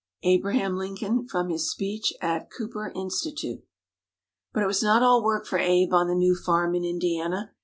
_ABRAHAM 0.27 0.77
LINCOLN, 0.77 1.27
from 1.27 1.49
his 1.49 1.69
speech 1.69 2.11
at 2.21 2.49
Cooper 2.51 2.91
Institute 2.95 3.63
But 4.51 4.63
it 4.63 4.65
was 4.65 4.81
not 4.81 5.03
all 5.03 5.23
work 5.23 5.45
for 5.45 5.59
Abe 5.59 5.93
on 5.93 6.07
the 6.07 6.15
new 6.15 6.33
farm 6.35 6.73
in 6.73 6.83
Indiana. 6.83 7.53